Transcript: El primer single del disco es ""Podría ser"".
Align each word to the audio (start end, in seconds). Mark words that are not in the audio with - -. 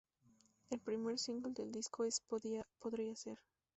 El 0.71 0.79
primer 0.79 1.19
single 1.19 1.51
del 1.53 1.71
disco 1.71 2.05
es 2.05 2.21
""Podría 2.27 2.65
ser"". 3.15 3.37